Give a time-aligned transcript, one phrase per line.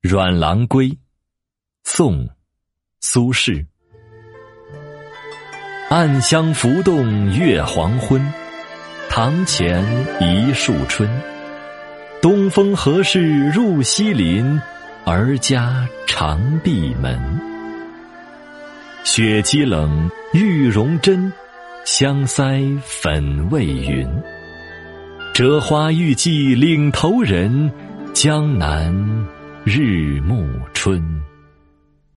[0.00, 0.96] 阮郎归，
[1.82, 2.24] 宋·
[3.00, 3.66] 苏轼。
[5.90, 8.24] 暗香浮动月黄昏，
[9.10, 9.84] 堂前
[10.20, 11.10] 一树春。
[12.22, 14.60] 东风何事入西林？
[15.04, 17.18] 儿家常闭门。
[19.02, 21.32] 雪肌冷，玉容真，
[21.84, 24.08] 香腮粉未匀。
[25.34, 27.72] 折花欲寄岭头人，
[28.14, 28.94] 江南
[29.68, 31.22] 日暮春。